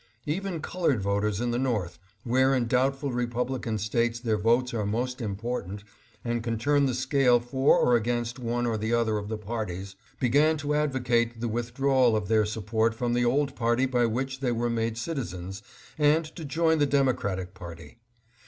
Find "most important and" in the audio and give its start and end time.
4.83-6.41